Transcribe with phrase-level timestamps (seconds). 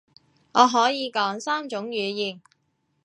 [0.53, 2.41] 我可以講三種語言